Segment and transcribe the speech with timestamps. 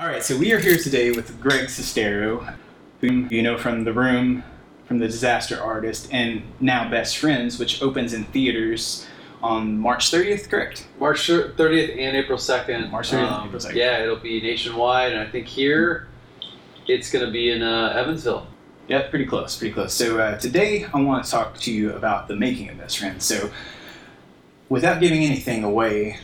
[0.00, 2.54] All right, so we are here today with Greg Sestero,
[3.00, 4.44] whom you know from The Room,
[4.84, 9.08] from The Disaster Artist, and now Best Friends, which opens in theaters
[9.42, 10.86] on March 30th, correct?
[11.00, 12.92] March 30th and April 2nd.
[12.92, 13.74] March 30th and April 2nd.
[13.74, 16.06] Yeah, it'll be nationwide, and I think here
[16.86, 18.46] it's going to be in uh, Evansville.
[18.86, 19.94] Yeah, pretty close, pretty close.
[19.94, 23.24] So uh, today I want to talk to you about the making of Best Friends.
[23.24, 23.50] So
[24.68, 26.18] without giving anything away,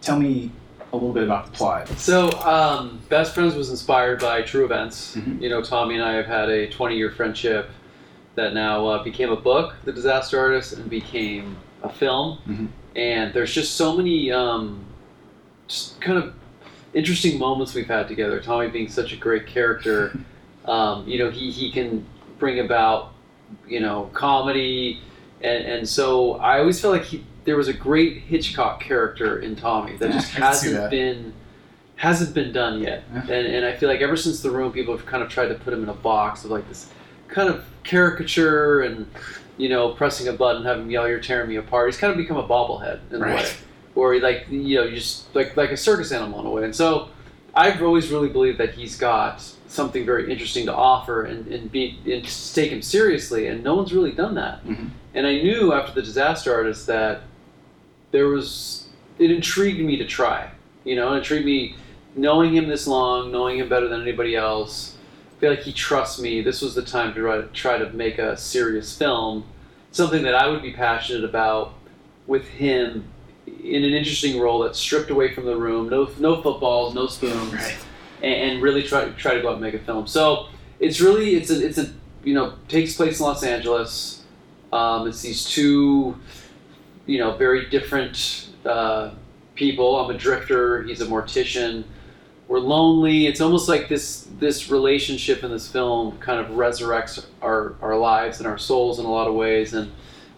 [0.00, 0.50] tell me
[0.92, 1.88] a little bit about the plot.
[1.98, 5.16] So, um, Best Friends was inspired by true events.
[5.16, 5.40] Mhm.
[5.42, 7.70] You know, Tommy and I have had a 20 year friendship
[8.36, 12.38] that now uh, became a book, The Disaster Artist, and became a film.
[12.48, 12.68] Mhm.
[12.96, 14.80] And there's just so many um,
[15.66, 16.32] just kind of
[16.94, 18.40] interesting moments we've had together.
[18.40, 20.18] Tommy being such a great character.
[20.64, 22.04] um, you know, he, he can
[22.38, 23.12] bring about,
[23.68, 25.00] you know, comedy.
[25.42, 29.56] And, and so I always feel like he, there was a great Hitchcock character in
[29.56, 30.90] Tommy that just hasn't that.
[30.90, 31.32] been
[31.96, 33.02] hasn't been done yet.
[33.12, 33.22] Yeah.
[33.22, 35.54] And, and I feel like ever since the room, people have kind of tried to
[35.54, 36.88] put him in a box of like this
[37.28, 39.06] kind of caricature and
[39.56, 42.36] you know pressing a button, having yell, "You're tearing me apart." He's kind of become
[42.36, 43.48] a bobblehead in a way,
[43.94, 46.64] or like you know you just like like a circus animal in a way.
[46.64, 47.08] And so
[47.54, 51.98] I've always really believed that he's got something very interesting to offer and, and be
[52.06, 52.24] and
[52.54, 54.64] take him seriously, and no one's really done that.
[54.64, 54.90] Mhm.
[55.14, 57.22] And I knew after the disaster artist that
[58.10, 58.86] there was
[59.18, 60.50] it intrigued me to try.
[60.84, 61.76] You know, it intrigued me
[62.14, 64.96] knowing him this long, knowing him better than anybody else.
[65.36, 66.40] I feel like he trusts me.
[66.40, 69.44] This was the time to try, to make a serious film,
[69.92, 71.74] something that I would be passionate about
[72.26, 73.04] with him
[73.46, 75.88] in an interesting role that's stripped away from the room.
[75.88, 77.76] No, no footballs, no spoons Right.
[78.22, 80.06] and, and really try try to go out and make a film.
[80.06, 80.48] So
[80.80, 81.90] it's really it's a it's a
[82.24, 84.22] you know takes place in Los Angeles.
[84.72, 86.16] Um, it's these two
[87.08, 89.10] you know very different uh,
[89.56, 89.96] people.
[89.98, 90.84] I'm a drifter.
[90.84, 91.82] He's a mortician.
[92.46, 93.26] We're lonely.
[93.26, 98.38] It's almost like this this relationship in this film kind of resurrects our our lives
[98.38, 99.90] and our souls in a lot of ways and.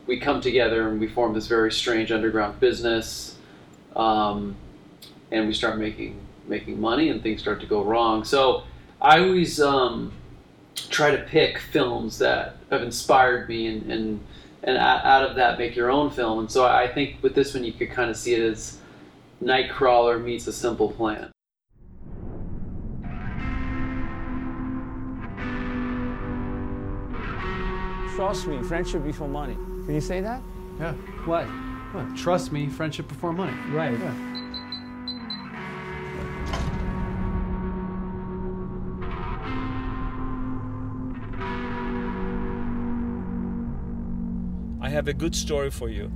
[0.07, 3.37] We come together and we form this very strange underground business,
[3.95, 4.57] um,
[5.31, 6.19] and we start making
[6.51, 8.25] making money and things start to go wrong.
[8.25, 8.65] So
[9.01, 10.13] I always um,
[10.75, 14.21] try to pick films that have inspired me and, and,
[14.63, 16.41] and out of that make your own film.
[16.41, 18.79] And so I think with this one you could kind of see it as
[19.43, 21.31] Nightcrawler meets a simple plan.
[28.17, 29.55] Trust me, friendship before money.
[29.55, 30.43] Can you say that?
[30.79, 30.93] Yeah.
[31.25, 31.47] What?
[31.95, 33.57] Well, trust me, friendship before money.
[33.71, 33.99] Right.
[33.99, 34.30] Yeah.
[44.91, 46.11] Have a good story for you.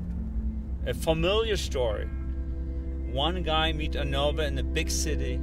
[0.87, 2.07] A familiar story.
[3.11, 5.41] One guy meet another in a big city.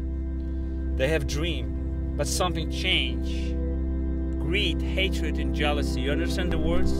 [0.95, 3.55] They have dream, but something change.
[4.39, 6.01] Greed, hatred, and jealousy.
[6.01, 6.91] You understand the words?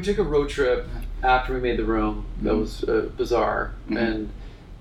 [0.00, 0.88] We took a road trip
[1.22, 2.24] after we made the room.
[2.40, 2.60] That Mhm.
[2.60, 3.98] was uh, bizarre, Mhm.
[3.98, 4.30] and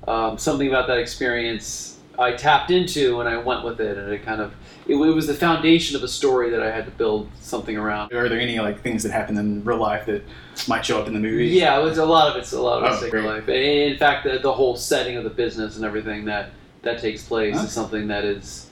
[0.08, 4.24] um, something about that experience I tapped into, and I went with it, and it
[4.26, 4.54] kind of
[4.88, 8.14] it, it was the foundation of a story that I had to build something around.
[8.14, 10.24] Are there any like things that happen in real life that
[10.70, 11.48] might show up in the movie?
[11.48, 13.26] Yeah, it was a lot of it's a lot of it's Oh, great.
[13.26, 13.48] life.
[13.50, 13.58] And
[13.92, 16.52] in fact, the, the whole setting of the business and everything that
[16.84, 17.66] that takes place Okay.
[17.66, 18.68] is something that is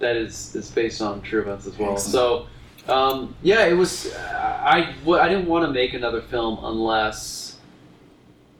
[0.00, 1.92] that is is based on true events as well.
[1.92, 2.12] Excellent.
[2.12, 2.46] So,
[2.88, 4.12] um, yeah, it was.
[4.14, 7.56] I I I didn't want to make another film unless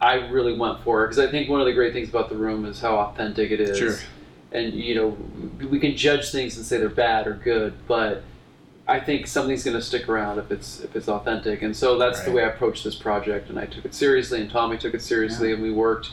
[0.01, 2.37] I really went for it because I think one of the great things about the
[2.37, 3.79] room is how authentic it is.
[3.79, 3.97] Sure.
[4.53, 5.17] And you know,
[5.69, 8.23] we can judge things and say they're bad or good, but
[8.87, 12.23] I think something's going to stick around if it's if it's authentic, and so that's
[12.25, 15.03] the way I approached this project, and I took it seriously, and Tommy took it
[15.03, 16.11] seriously, and we worked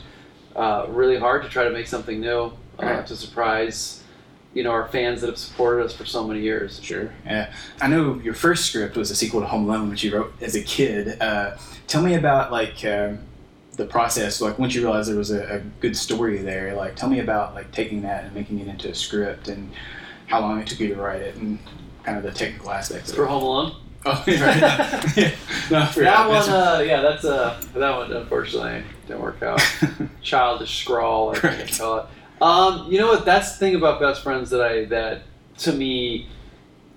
[0.56, 2.52] uh, really hard to try to make something new uh,
[2.82, 3.06] Right.
[3.06, 4.02] to surprise,
[4.54, 6.80] you know, our fans that have supported us for so many years.
[6.82, 7.12] Sure.
[7.24, 7.52] Yeah.
[7.80, 10.54] I know your first script was a sequel to Home Alone, which you wrote as
[10.56, 11.20] a kid.
[11.22, 11.56] Uh,
[11.86, 13.20] tell me about like um
[13.76, 14.40] the process.
[14.40, 17.54] Like once you realized there was a, a good story there, like tell me about
[17.54, 19.70] like taking that and making it into a script and
[20.26, 21.58] how long it took you to write it and
[22.04, 23.10] kind of the technical aspects.
[23.10, 23.26] Of For.
[23.26, 23.72] Home Alone,
[24.06, 24.36] Oh, right.
[25.16, 25.30] yeah.
[25.70, 25.86] No.
[25.94, 29.60] That one, uh, yeah, that's uh, that one unfortunately didn't work out.
[30.22, 32.06] Childish scrawl, I think call it.
[32.40, 33.24] Um, you know what?
[33.24, 35.22] That's the thing about best friends that I that
[35.58, 36.28] to me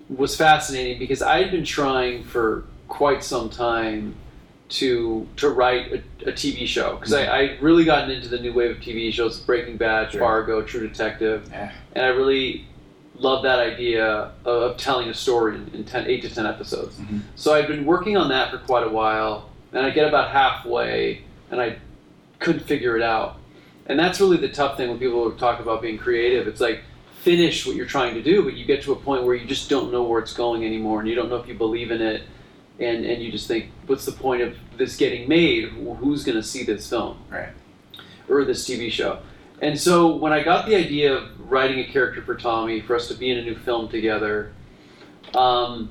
[0.09, 4.15] was fascinating because I had been trying for quite some time
[4.69, 8.53] to to write a, a TV show because I, I really gotten into the new
[8.53, 10.21] wave of TV shows, Breaking Bad, Sure.
[10.21, 11.71] Fargo, True Detective, Yeah.
[11.93, 12.65] and I really
[13.15, 16.97] love that idea of, of telling a story in, in 10, 8 to 10 episodes.
[16.97, 17.21] Mhm.
[17.35, 21.21] So I'd been working on that for quite a while, and I get about halfway,
[21.51, 21.77] and I
[22.39, 23.37] couldn't figure it out.
[23.87, 26.47] And that's really the tough thing when people talk about being creative.
[26.47, 26.81] It's like
[27.21, 29.69] finish what you're trying to do, but you get to a point where you just
[29.69, 32.23] don't know where it's going anymore, and you don't know if you believe in it,
[32.79, 35.69] and and you just think, what's the point of this getting made?
[35.69, 37.17] Who's going to see this film?
[37.29, 37.49] Right.
[38.29, 39.19] or this TV show.
[39.61, 43.07] And so when I got the idea of writing a character for Tommy, for us
[43.07, 44.53] to be in a new film together,
[45.35, 45.89] um,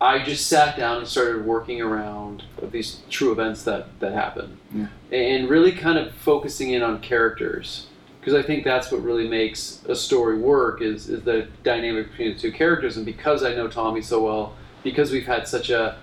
[0.00, 4.56] I just sat down and started working around these true events that, that happened.
[4.74, 4.86] Yeah.
[5.12, 7.86] And really kind of focusing in on characters.
[8.18, 12.34] Because I think that's what really makes a story work is, is the dynamic between
[12.34, 12.96] the two characters.
[12.96, 15.98] And because I know Tommy so well, because we've had such a,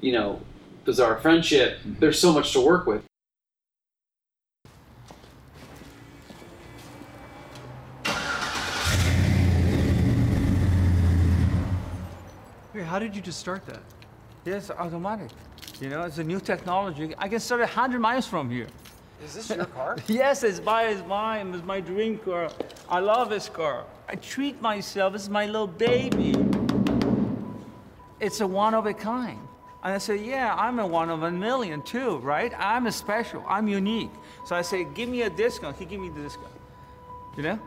[0.00, 0.40] you know,
[0.84, 2.00] bizarre friendship, Mhm.
[2.00, 3.02] there's so much to work with.
[12.90, 13.82] How did you just start that?
[14.44, 15.30] Yes, automatic.
[15.80, 17.14] You know, it's a new technology.
[17.16, 18.66] I can start 100 miles from here.
[19.24, 19.96] Is this your car?
[20.08, 21.54] Yes, it's my, it's mine.
[21.54, 22.50] It's my dream car.
[22.88, 23.84] I love this car.
[24.08, 26.34] I treat myself It's my little baby.
[28.18, 29.38] It's a one of a kind.
[29.84, 32.52] And I say, yeah, I'm a one of a million too, right?
[32.58, 33.44] I'm a special.
[33.46, 34.14] I'm unique.
[34.44, 35.76] So I say, give me a discount.
[35.76, 36.58] He give me the discount.
[37.36, 37.58] You know?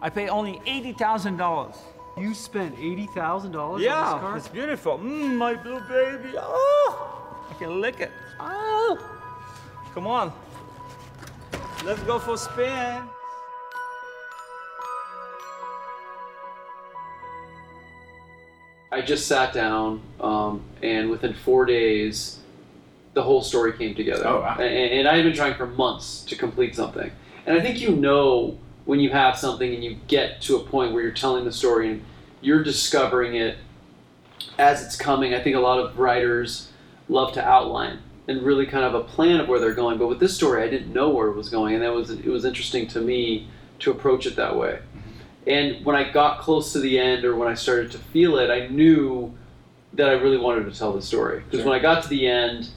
[0.00, 1.76] I pay only $80,000.
[2.16, 4.36] You spent eighty thousand dollars on this Yeah, car?
[4.36, 4.98] it's beautiful.
[4.98, 6.34] Mmm, my blue baby.
[6.38, 8.12] Oh, I can lick it.
[8.38, 8.98] Oh,
[9.94, 10.32] come on.
[11.84, 13.02] Let's go for a spin.
[18.92, 22.38] I just sat down, um, and within four days,
[23.14, 24.26] the whole story came together.
[24.26, 24.56] Oh, wow.
[24.58, 27.10] And, and I had been trying for months to complete something.
[27.46, 30.92] And I think you know when you have something and you get to a point
[30.92, 32.04] where you're telling the story and
[32.40, 33.56] you're discovering it
[34.58, 35.34] as it's coming.
[35.34, 36.70] I think a lot of writers
[37.08, 37.98] love to outline
[38.28, 39.98] and really kind of a plan of where they're going.
[39.98, 42.26] But with this story, I didn't know where it was going, and that was it
[42.26, 43.48] was interesting to me
[43.80, 44.78] to approach it that way.
[45.46, 48.50] And when I got close to the end, or when I started to feel it,
[48.50, 49.34] I knew
[49.92, 51.40] that I really wanted to tell the story.
[51.40, 51.70] Because Sure.
[51.70, 52.68] when I got to the end,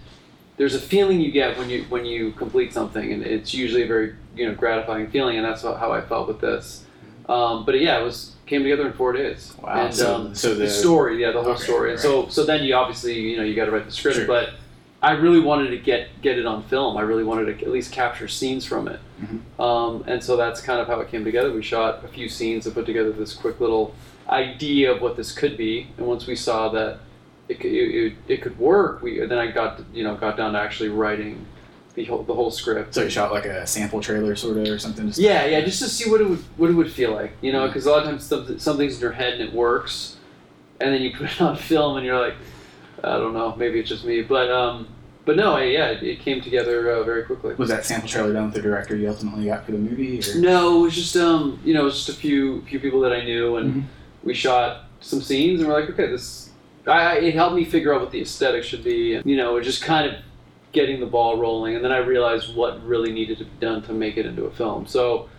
[0.58, 3.88] there's a feeling you get when you when you complete something, and it's usually a
[3.88, 6.84] very you know gratifying feeling, and that's what, how I felt with this.
[7.30, 9.54] Um, but yeah, it was came together in four days.
[9.62, 12.28] Wow, And, so- um, so the, the- story, yeah, the whole Okay, story, and so
[12.30, 14.28] so then you obviously you know you got to write the script, Sure.
[14.28, 14.52] but
[15.02, 16.98] I really wanted to get get it on film.
[16.98, 19.00] I really wanted to at least capture scenes from it.
[19.22, 19.60] Mhm.
[19.64, 21.52] Um, and so that's kind of how it came together.
[21.52, 23.94] We shot a few scenes and put together this quick little
[24.30, 25.88] idea of what this could be.
[25.98, 27.00] And once we saw that
[27.50, 30.60] it could, it, it, could work, we then I got you know got down to
[30.60, 31.46] actually writing
[31.96, 32.94] the whole the whole script.
[32.94, 35.08] So you shot like a sample trailer, sort of, or something.
[35.08, 37.52] Just Yeah, yeah, just to see what it would what it would feel like, you
[37.52, 40.18] know, because a lot of times some, something's in your head and it works,
[40.80, 42.36] and then you put it on film and you're like,
[43.04, 44.88] I don't know, maybe it's just me, but um,
[45.26, 47.56] but no, I, yeah, it, it came together uh, very quickly.
[47.56, 50.20] Was that sample trailer done with the director you ultimately got for the movie?
[50.20, 50.36] Or?
[50.40, 53.12] No, it was just um, you know, it was just a few few people that
[53.12, 53.84] I knew, and Mhm.
[54.24, 56.47] we shot some scenes, and we're like, okay, this.
[56.88, 59.60] I, I- it helped me figure out what the aesthetic should be, and you know,
[59.62, 60.22] just kind of
[60.72, 63.94] getting the ball rolling, and then I realized what really needed to be done to
[63.94, 64.86] make it into a film.
[64.86, 65.30] So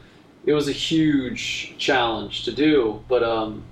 [0.47, 3.63] it was a huge challenge to do, but um,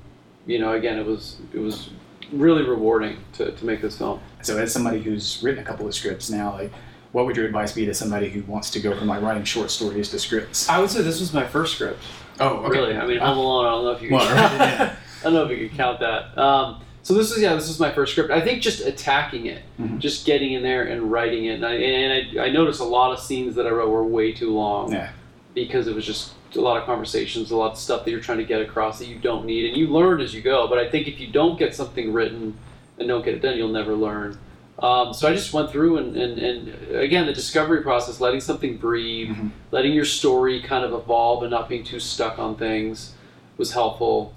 [0.46, 1.90] you know, again, it was it was
[2.32, 4.20] really rewarding to, to make this film.
[4.42, 6.72] So as somebody who's written a couple of scripts now, like,
[7.12, 9.70] what would your advice be to somebody who wants to go from like writing short
[9.70, 10.68] stories to scripts?
[10.68, 12.00] I would say this was my first script.
[12.38, 12.78] Oh, okay.
[12.78, 13.66] Really, I mean, Home Alone.
[13.66, 14.08] I don't know if you.
[14.10, 14.90] Can, right.
[15.20, 16.36] I don't know if you can count that.
[16.38, 18.32] Um, so this is yeah, this is my first script.
[18.32, 20.00] I think just attacking it, Mhm.
[20.00, 21.52] just getting in there and writing it.
[21.54, 24.32] And I, and I, I noticed a lot of scenes that I wrote were way
[24.32, 25.10] too long Yeah.
[25.54, 28.38] because it was just a lot of conversations, a lot of stuff that you're trying
[28.38, 30.66] to get across that you don't need, and you learn as you go.
[30.66, 32.54] But I think if you don't get something written
[32.98, 34.36] and don't get it done, you'll never learn.
[34.80, 38.78] Um, so I just went through and, and, and again the discovery process, letting something
[38.78, 39.50] breathe, Mhm.
[39.70, 43.12] letting your story kind of evolve and not being too stuck on things
[43.58, 44.34] was helpful.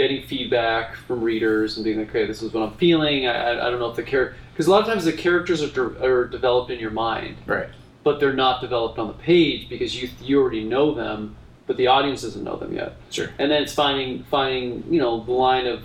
[0.00, 3.26] Getting feedback from readers and being like, okay, this is what I'm feeling.
[3.26, 5.62] I, I, I don't know if the character, because a lot of times the characters
[5.62, 7.68] are, de- are developed in your mind, Right.
[8.02, 11.88] but they're not developed on the page because you you already know them, but the
[11.88, 12.94] audience doesn't know them yet.
[13.10, 13.28] Sure.
[13.38, 15.82] And then it's finding finding you know the line of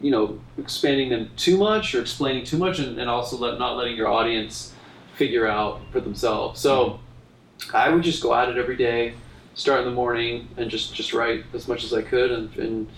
[0.00, 3.76] you know expanding them too much or explaining too much, and, and also let, not
[3.76, 4.72] letting your audience
[5.16, 6.60] figure out for themselves.
[6.60, 7.00] So
[7.74, 9.14] I would just go at it every day,
[9.54, 12.88] start in the morning, and just just write as much as I could, and, and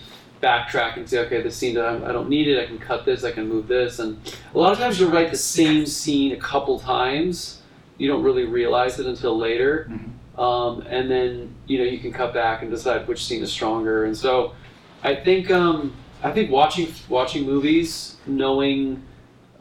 [0.41, 2.61] backtrack and say, okay, this scene I don't need it.
[2.61, 3.23] I can cut this.
[3.23, 3.99] I can move this.
[3.99, 4.19] And
[4.53, 7.61] a lot of times you write the same scene a couple times.
[7.97, 9.89] You don't really realize it until later.
[9.89, 10.39] Mhm.
[10.39, 14.03] Um, and then you know you can cut back and decide which scene is stronger.
[14.03, 14.53] And so,
[15.01, 19.01] I think um, I think watching watching movies, knowing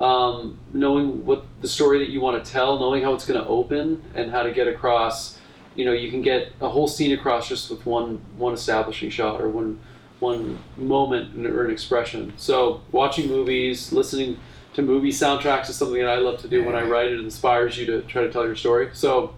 [0.00, 3.46] um, knowing what the story that you want to tell, knowing how it's going to
[3.46, 5.38] open, and how to get across.
[5.76, 9.40] You know, you can get a whole scene across just with one one establishing shot
[9.40, 9.78] or one
[10.20, 12.32] one moment or an expression.
[12.36, 14.38] So, watching movies, listening
[14.74, 17.10] to movie soundtracks is something that I love to do when I write.
[17.12, 18.90] It inspires you to try to tell your story.
[18.92, 19.34] So,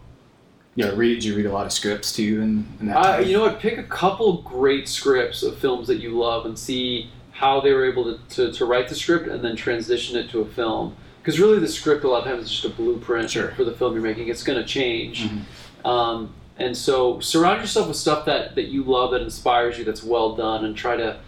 [0.75, 1.25] Yeah, read.
[1.25, 2.41] You read a lot of scripts too?
[2.41, 2.97] And, that.
[2.97, 3.61] uh, you know what?
[3.61, 7.85] Pick a couple great scripts of films that you love and see how they were
[7.85, 10.95] able to, to, to write the script and then transition it to a film.
[11.23, 13.49] Because really, the script a lot of times is just a blueprint Sure.
[13.53, 14.29] for the film you're making.
[14.29, 15.25] It's going to change.
[15.29, 15.87] Mhm.
[15.87, 20.03] Um, and so surround yourself with stuff that, that you love, that inspires you, that's
[20.03, 21.19] well done, and try to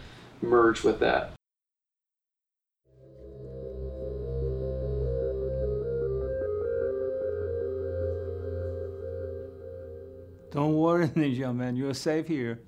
[0.41, 1.33] merge with that.
[10.51, 12.61] Don't worry, Ninja Man, you're safe here.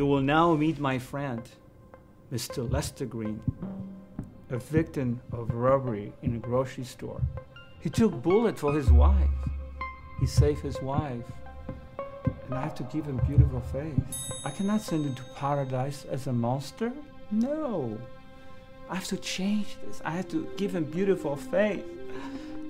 [0.00, 1.42] You will now meet my friend,
[2.32, 2.66] Mr.
[2.72, 3.38] Lester Green,
[4.48, 7.20] a victim of robbery in a grocery store.
[7.80, 9.28] He took bullet for his wife.
[10.18, 11.26] He saved his wife
[12.46, 14.16] and I have to give him beautiful face.
[14.42, 16.94] I cannot send him to paradise as a monster.
[17.30, 17.98] No.
[18.88, 20.00] I have to change this.
[20.02, 21.84] I have to give him beautiful face.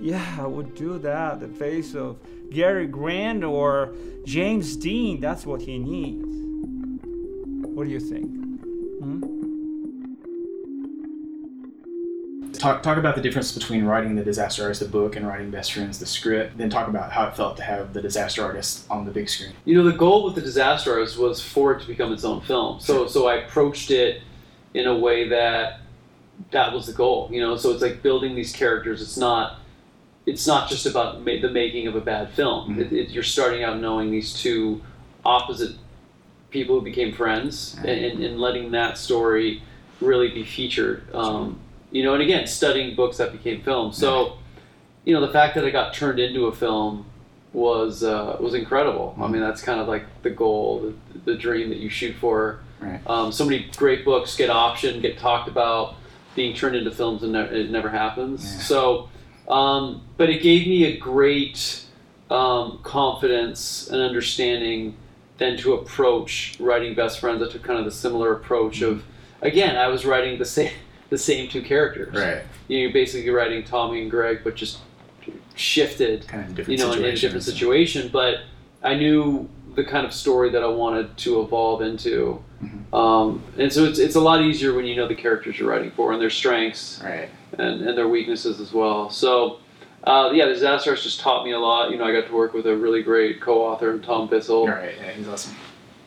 [0.01, 1.39] Yeah, I would do that.
[1.39, 2.19] The face of
[2.53, 3.95] Cary Grant or
[4.25, 5.21] James Dean.
[5.21, 6.50] That's what he needs.
[7.81, 8.27] What do you think?
[9.01, 9.23] Hmm?
[12.53, 15.73] Talk, talk about the difference between writing the Disaster Artist, the book, and writing Best
[15.73, 16.59] Friends, the script.
[16.59, 19.55] Then talk about how it felt to have the Disaster Artist on the big screen.
[19.65, 22.43] You know, the goal with the Disaster Artist was for it to become its own
[22.43, 22.81] film.
[22.81, 24.21] So, so I approached it
[24.75, 25.81] in a way that
[26.51, 27.31] that was the goal.
[27.33, 29.01] You know, so it's like building these characters.
[29.01, 29.59] It's not,
[30.27, 32.77] it's not just about ma- the making of a bad film.
[32.77, 32.81] Mhm.
[32.83, 34.83] It, it, you're starting out knowing these two
[35.25, 35.77] opposite
[36.51, 39.63] people who became friends, and, and, and letting that story
[40.01, 41.13] really be featured.
[41.15, 43.97] Um, you know, and again, studying books that became films.
[43.97, 44.39] So,
[45.05, 47.07] you know, the fact that it got turned into a film
[47.53, 49.17] was uh, was incredible.
[49.21, 52.61] I mean, that's kind of like the goal, the, the dream that you shoot for.
[52.79, 53.01] Right.
[53.07, 55.97] Um, so many great books get optioned, get talked about,
[56.35, 58.45] being turned into films, and ne- it never happens.
[58.45, 58.61] Yeah.
[58.61, 59.09] So,
[59.49, 61.85] um, but it gave me a great
[62.31, 64.97] um, confidence and understanding
[65.41, 67.43] then to approach writing Best Friends.
[67.43, 69.03] I took kind of the similar approach of,
[69.43, 70.71] again, I was writing the same
[71.09, 72.15] the same two characters.
[72.15, 72.43] Right.
[72.69, 74.79] You know, you're basically writing Tommy and Greg, but just
[75.57, 78.09] shifted Kind of different you know, in, in a different situation.
[78.13, 78.43] But
[78.85, 82.95] I knew the kind of story that I wanted to evolve into, Mhm.
[82.95, 85.91] um, and so it's it's a lot easier when you know the characters you're writing
[85.93, 87.29] for and their strengths Right.
[87.59, 89.09] and, and their weaknesses as well.
[89.11, 89.57] So.
[90.05, 91.91] Uh, yeah, the Disaster Artist just taught me a lot.
[91.91, 94.95] You know, I got to work with a really great co-author, Tom Bissell, Right.
[94.99, 95.55] Yeah, he's awesome.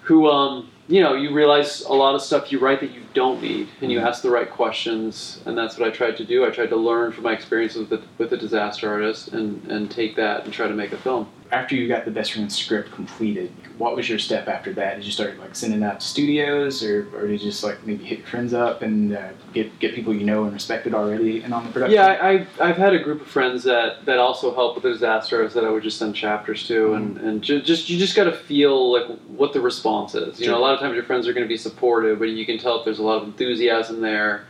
[0.02, 3.42] who, um, you know, you realize a lot of stuff you write that you don't
[3.42, 6.46] need, and you ask the right questions, and that's what I tried to do.
[6.46, 9.90] I tried to learn from my experience with the, with the Disaster Artist and, and
[9.90, 11.30] take that and try to make a film.
[11.52, 14.96] After you got the Best friend script completed, what was your step after that?
[14.96, 18.04] Did you start like sending out to studios, or, or did you just like maybe
[18.04, 21.54] hit your friends up and uh, get get people you know and respected already and
[21.54, 21.96] on the production?
[21.96, 25.38] Yeah, I, I've had a group of friends that, that also help with the Disaster
[25.38, 28.26] Artist that I would just send chapters to, and, and ju- just you just got
[28.26, 30.40] to feel like what the response is.
[30.40, 32.46] You know, a lot of times your friends are going to be supportive, but you
[32.46, 34.46] can tell if there's a lot of enthusiasm there.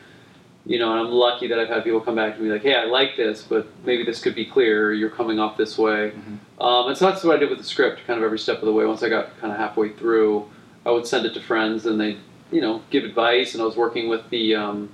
[0.66, 2.74] You know, and I'm lucky that I've had people come back to me like, "Hey,
[2.76, 4.94] I like this, but maybe this could be clearer.
[4.94, 6.14] You're coming off this way."
[6.62, 8.66] Um, and so that's what I did with the script, kind of every step of
[8.66, 8.86] the way.
[8.86, 10.46] Once I got kind of halfway through,
[10.86, 12.18] I would send it to friends, and they,
[12.52, 13.54] you know, give advice.
[13.54, 14.90] And I was working with the um,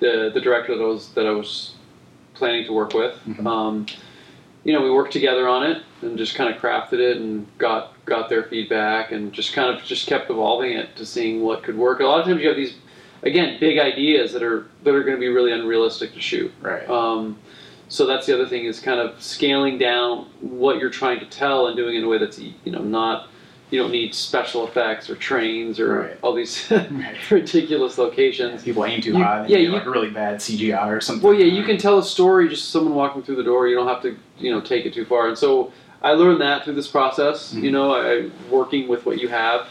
[0.00, 1.72] the the director that I was that I was
[2.34, 3.18] planning to work with.
[3.26, 3.46] Mhm.
[3.46, 3.86] Um,
[4.64, 7.92] you know, we worked together on it and just kind of crafted it and got
[8.04, 11.76] got their feedback and just kind of just kept evolving it to seeing what could
[11.78, 12.00] work.
[12.00, 12.74] A lot of times you have these,
[13.22, 16.52] again, big ideas that are that are going to be really unrealistic to shoot.
[16.60, 16.88] Right.
[16.88, 17.38] Um,
[17.88, 21.66] so that's the other thing is kind of scaling down what you're trying to tell
[21.68, 23.28] and doing it in a way that's you know not
[23.70, 26.18] you don't need special effects or trains or Right.
[26.22, 26.70] all these
[27.30, 28.62] ridiculous locations.
[28.62, 31.22] People aim too You- high, then yeah, you like really bad CGI or something.
[31.28, 33.66] Well, yeah, you can tell a story just someone walking through the door.
[33.68, 35.28] You don't have to, you know, take it too far.
[35.28, 37.52] And so I learned that through this process.
[37.54, 37.62] Mhm.
[37.62, 39.66] You know, I, working with what you have.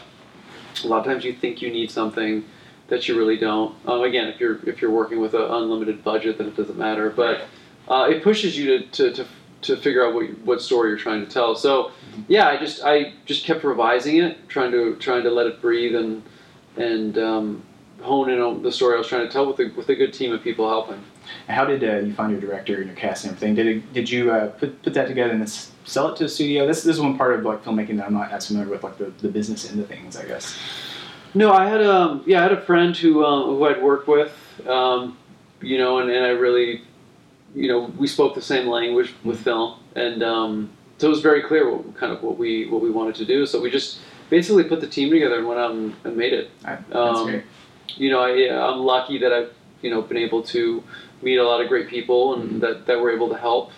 [0.82, 2.44] A lot of times you think you need something
[2.88, 3.74] that you really don't.
[3.86, 7.10] Um, again, if you're if you're working with an unlimited budget, then it doesn't matter.
[7.10, 7.42] But
[7.88, 9.26] uh, it pushes you to, to, to,
[9.62, 11.54] to figure out what what story you're trying to tell.
[11.54, 11.92] So
[12.28, 15.94] yeah, I just I just kept revising it, trying to trying to let it breathe
[15.94, 16.22] and
[16.76, 17.62] and um,
[18.02, 20.12] hone in on the story I was trying to tell with a, with a good
[20.12, 21.02] team of people helping.
[21.48, 23.54] How did uh, you find your director and your cast and everything?
[23.54, 26.66] Did it, did you uh, put put that together and sell it to a studio?
[26.66, 28.98] This this is one part of like filmmaking that I'm not as familiar with, like
[28.98, 30.56] the, the business end of things, I guess.
[31.34, 34.32] No, I had um yeah I had a friend who um, who I'd worked with,
[34.68, 35.16] um,
[35.60, 36.82] you know, and, and I really,
[37.54, 41.42] you know, we spoke the same language with film, and um, so it was very
[41.42, 43.46] clear what kind of what we what we wanted to do.
[43.46, 43.98] So we just
[44.30, 46.50] basically put the team together and went out and, and made it.
[46.64, 47.42] I, that's Um, great.
[47.96, 50.82] You know, I I'm lucky that I've you know been able to
[51.20, 52.60] meet a lot of great people and Mhm.
[52.60, 53.72] that that were able to help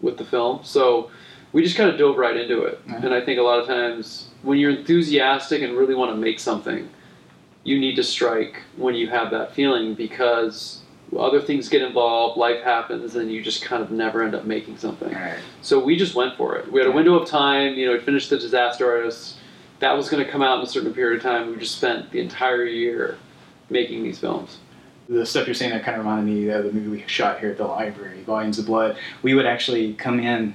[0.00, 0.60] with the film.
[0.62, 1.10] So
[1.52, 2.80] we just kind of dove right into it.
[2.86, 3.00] Yeah.
[3.04, 6.38] And I think a lot of times when you're enthusiastic and really want to make
[6.38, 6.88] something,
[7.64, 10.80] you need to strike when you have that feeling because
[11.18, 14.78] other things get involved, life happens, and you just kind of never end up making
[14.78, 15.12] something.
[15.12, 15.38] Right.
[15.60, 16.70] So we just went for it.
[16.70, 17.74] We had a window of time.
[17.74, 19.36] You know, we finished the Disaster Artist.
[19.80, 21.50] That was going to come out in a certain period of time.
[21.50, 23.18] We just spent the entire year
[23.70, 24.58] making these films.
[25.08, 27.50] the stuff you're saying that kind of reminded me of the movie we shot here
[27.50, 28.96] at the library, Volumes of Blood.
[29.22, 30.54] We would actually come in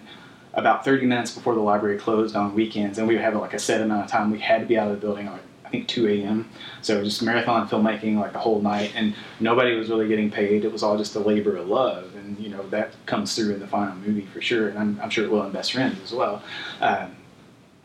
[0.54, 3.60] about 30 minutes before the library closed on weekends, and we would have like a
[3.60, 4.32] set amount of time.
[4.32, 6.50] We had to be out of the building like I think 2 a.m.
[6.82, 10.64] So just marathon filmmaking like the whole night, and nobody was really getting paid.
[10.64, 13.60] It was all just a labor of love, and you know that comes through in
[13.60, 14.70] the final movie for sure.
[14.70, 16.44] And I'm, I'm sure it will in Best Friends as well.
[16.82, 17.16] Um,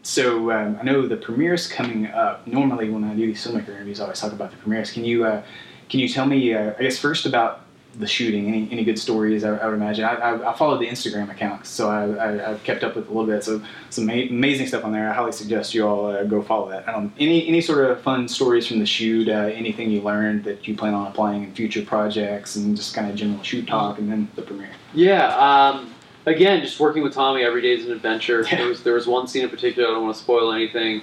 [0.03, 2.47] so um, I know the premiere's coming up.
[2.47, 4.93] Normally, when I do these filmmaker interviews, I always talk about the premieres.
[4.93, 5.43] Can you uh,
[5.89, 7.63] can you tell me, uh, I guess, first about
[7.99, 8.49] the shooting?
[8.49, 9.44] Any, any good stories?
[9.44, 10.04] I, I would imagine.
[10.04, 13.09] I, I, I followed the Instagram account, so I, I, I've kept up with a
[13.09, 13.42] little bit.
[13.44, 15.11] So some ma- amazing stuff on there.
[15.11, 16.88] I highly suggest you all uh, go follow that.
[16.88, 19.29] Um, any any sort of fun stories from the shoot?
[19.29, 23.11] Uh, anything you learned that you plan on applying in future projects, and just kind
[23.11, 24.70] of general shoot talk, and then the premiere.
[24.94, 25.35] Yeah.
[25.37, 25.92] Um,
[26.26, 28.42] again, just working with Tommy every day is an adventure.
[28.42, 28.57] Yeah.
[28.57, 29.88] There was there was one scene in particular.
[29.88, 31.03] I don't want to spoil anything,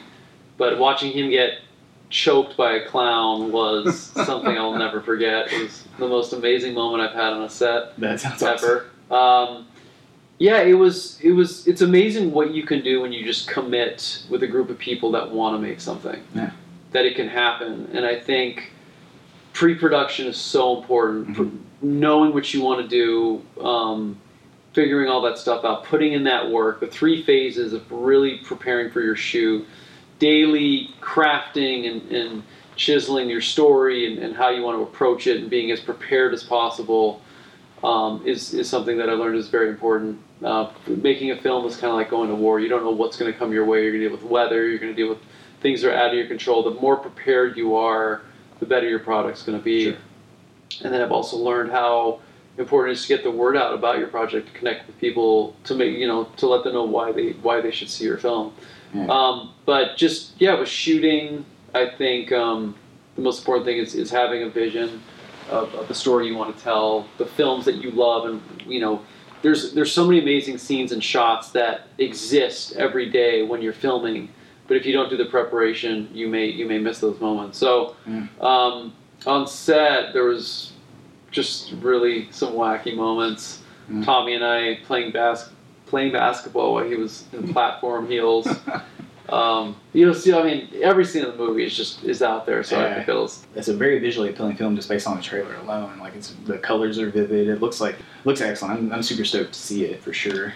[0.58, 1.60] but watching him get
[2.10, 5.52] choked by a clown was something I'll never forget.
[5.52, 7.98] It was the most amazing moment I've had on a set.
[8.00, 8.70] That sounds awesome.
[9.10, 9.16] ever.
[9.16, 9.68] Um,
[10.40, 11.20] yeah, it was.
[11.22, 11.68] It was.
[11.68, 15.12] It's amazing what you can do when you just commit with a group of people
[15.12, 16.22] that want to make something.
[16.36, 16.52] Yeah.
[16.92, 18.72] That it can happen, and I think
[19.54, 21.36] pre-production is so important.
[21.36, 21.58] Mhm.
[21.82, 24.18] Knowing what you want to do, um,
[24.74, 28.92] figuring all that stuff out, putting in that work, the three phases of really preparing
[28.92, 29.66] for your shoot,
[30.20, 32.44] daily crafting and, and
[32.76, 36.34] chiseling your story and, and how you want to approach it and being as prepared
[36.34, 37.22] as possible
[37.84, 40.20] um, is, is something that I learned is very important.
[40.44, 42.60] Uh, making a film is kind of like going to war.
[42.60, 43.84] You don't know what's going to come your way.
[43.84, 44.68] You're going to deal with weather.
[44.68, 45.20] You're going to deal with
[45.62, 46.64] things that are out of your control.
[46.64, 48.22] The more prepared you are,
[48.60, 49.86] the better your product's going to be.
[49.86, 49.98] Sure.
[50.84, 52.20] And then I've also learned how
[52.58, 55.76] important is to get the word out about your project, to connect with people, to
[55.76, 58.54] make you know, to let them know why they why they should see your film.
[59.10, 62.76] Um, but just yeah, with shooting, I think um,
[63.16, 65.04] the most important thing is, is having a vision
[65.50, 68.80] of, of the story you want to tell, the films that you love, and you
[68.80, 69.02] know,
[69.44, 74.30] there's there's so many amazing scenes and shots that exist every day when you're filming.
[74.68, 77.58] But if you don't do the preparation, you may you may miss those moments.
[77.58, 78.42] So Mm.
[78.42, 78.94] um,
[79.26, 80.72] on set, there was
[81.38, 83.62] just really some wacky moments.
[83.92, 84.04] Mm.
[84.04, 85.50] Tommy and I playing bas-
[85.86, 88.48] playing basketball while he was in platform heels.
[89.30, 92.46] Um, you know, see, I mean, every scene in the movie is just is out
[92.46, 92.64] there.
[92.64, 92.96] So I Yeah.
[92.96, 93.30] think it'll.
[93.56, 96.00] it's a very visually appealing film just based on the trailer alone.
[96.00, 97.50] Like it's the colors are vivid.
[97.50, 98.80] It looks like looks excellent.
[98.80, 100.54] I'm, I'm super stoked to see it for sure.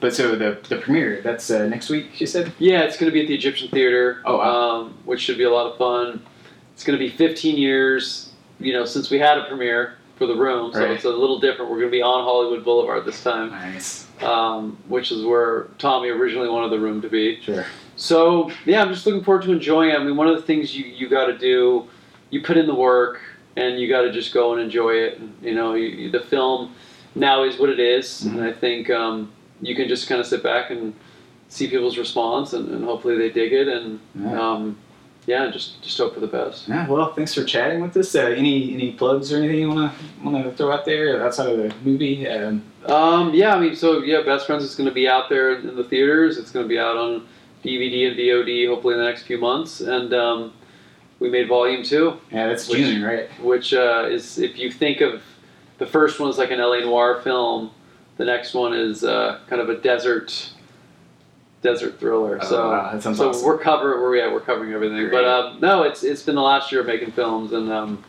[0.00, 2.20] But so the the premiere that's uh, next week.
[2.20, 2.52] You said.
[2.58, 4.20] Yeah, it's going to be at the Egyptian Theater.
[4.26, 4.50] Oh, wow.
[4.82, 6.22] Um, which should be a lot of fun.
[6.74, 10.34] It's going to be 15 years, you know, since we had a premiere for the
[10.34, 10.72] room.
[10.72, 10.90] So Right.
[10.92, 11.70] it's a little different.
[11.70, 14.06] We're going to be on Hollywood Boulevard this time, Nice.
[14.22, 17.40] um, which is where Tommy originally wanted the room to be.
[17.40, 17.64] Sure.
[17.96, 19.98] So yeah, I'm just looking forward to enjoying it.
[19.98, 21.84] I mean, one of the things you you got to do,
[22.30, 23.20] you put in the work,
[23.56, 25.20] and you got to just go and enjoy it.
[25.42, 26.74] You know, you, you- the film
[27.16, 30.42] now is what it is, and I think um, you can just kind of sit
[30.42, 30.92] back and
[31.48, 34.40] see people's response, and, and hopefully they dig it, and Yeah.
[34.40, 34.76] um,
[35.26, 36.68] yeah, just just hope for the best.
[36.68, 38.14] Yeah, well, thanks for chatting with us.
[38.14, 41.74] Uh, any any plugs or anything you wanna wanna throw out there outside of the
[41.84, 42.26] movie?
[42.28, 45.54] Um, Um, yeah, I mean, so yeah, Best Friends is going to be out there
[45.54, 46.36] in the theaters.
[46.36, 47.26] It's going to be out on
[47.64, 50.52] DVD and VOD hopefully in the next few months, and um,
[51.20, 53.30] we made volume two, Yeah, that's Which- June, right?
[53.40, 55.22] which uh, is if you think of
[55.78, 57.70] the first one is like an LA noir film,
[58.18, 60.50] the next one is uh, kind of a desert
[61.64, 62.38] desert thriller.
[62.40, 63.44] Oh, so wow, that sounds so awesome.
[63.44, 64.98] we're covering we're yeah we're covering everything.
[64.98, 65.10] Great.
[65.10, 68.04] But um, no, it's it's been the last year of making films, and um,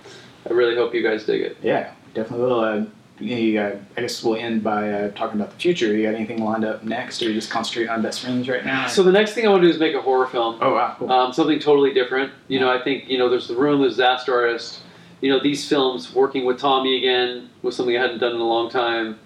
[0.47, 1.57] I really hope you guys dig it.
[1.63, 2.59] Yeah, definitely will.
[2.59, 2.85] Uh,
[3.17, 5.95] you, uh, I guess we'll end by uh, talking about the future.
[5.95, 8.87] You got anything lined up next, or you just concentrate on best friends right now?
[8.87, 10.57] So the next thing I want to do is make a horror film.
[10.61, 11.11] oh wow, cool.
[11.11, 12.33] um, something totally different.
[12.49, 14.81] You know, I think you know there's the room, there's disaster artist.
[15.21, 18.47] You know, these films working with Tommy again was something I hadn't done in a
[18.47, 19.17] long time,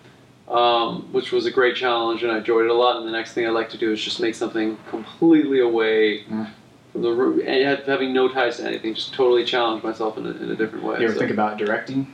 [0.50, 2.98] um, which was a great challenge, and I enjoyed it a lot.
[2.98, 6.50] And the next thing I'd like to do is just make something completely away Mm.
[6.92, 10.32] from the room and having no ties to anything, just totally challenge myself in a,
[10.32, 10.98] in a different way.
[11.00, 12.08] you ever So- think about directing?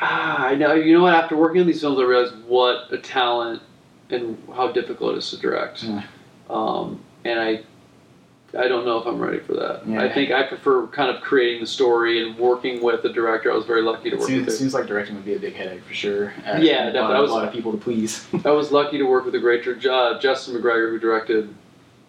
[0.00, 0.74] Ah, I know.
[0.74, 1.14] You know what?
[1.14, 3.62] After working on these films, I realized what a talent
[4.10, 5.82] and how difficult it is to direct.
[5.82, 6.02] Yeah.
[6.48, 7.62] Um, and I,
[8.56, 9.86] I don't know if I'm ready for that.
[9.86, 10.02] Yeah.
[10.02, 13.52] I think I prefer kind of creating the story and working with a director.
[13.52, 15.38] I was very lucky to It work seems, it seems like directing would be a
[15.38, 16.32] big headache for sure.
[16.46, 17.00] Uh, Yeah, definitely.
[17.00, 18.26] lot, I was- a lot of people to please.
[18.46, 21.54] I was lucky to work with a great uh, Justin MacGregor who directed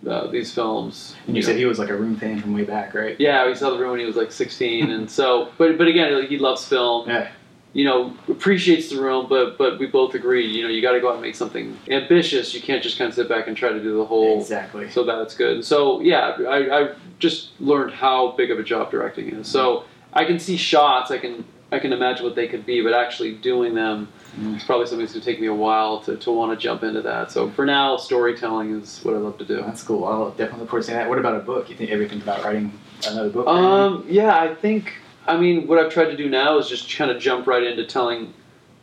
[0.07, 1.15] uh, these films.
[1.27, 1.45] and you know.
[1.47, 3.17] said he was like a room fan from way back, right?
[3.19, 6.17] Yeah, we saw the room when he was like 16, and so, but but again,
[6.17, 7.09] like, he loves film.
[7.09, 7.27] Yeah.
[7.73, 10.99] You know, appreciates the room, but but we both agree, you know, you got to
[10.99, 12.53] go out and make something ambitious.
[12.53, 14.89] You can't just kind of sit back and try to do the whole Exactly.
[14.89, 15.53] so that it's good.
[15.57, 19.47] And so yeah, I, I just learned how big of a job directing is.
[19.47, 22.93] So I can see shots, I can I can imagine what they could be, but
[22.93, 24.07] actually doing them
[24.39, 24.57] Mm.
[24.57, 26.83] is probably something that's going to take me a while to, to want to jump
[26.83, 27.31] into that.
[27.31, 29.55] So for now, storytelling is what I love to do.
[29.63, 30.05] That's cool.
[30.05, 31.09] I'll definitely look forward to seeing that.
[31.09, 31.67] What about a book?
[31.67, 32.71] You think ever think about writing
[33.07, 33.47] another book?
[33.47, 34.93] Um, yeah, I think.
[35.29, 37.85] I mean, what I've tried to do now is just kind of jump right into
[37.85, 38.33] telling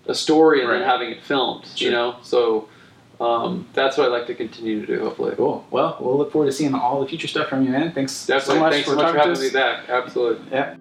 [0.07, 0.79] a story and Right.
[0.79, 1.65] then having it filmed.
[1.77, 2.69] You know, so
[3.21, 5.01] um, that's what I'd like to continue to do.
[5.01, 5.35] Hopefully.
[5.37, 5.67] Cool.
[5.71, 7.93] Well, we'll look forward to seeing all the future stuff from you, man.
[7.93, 8.55] Thanks Definitely.
[8.55, 9.89] so much Thanks for so much for having me back.
[9.89, 10.47] Absolutely.
[10.53, 10.77] Yeah.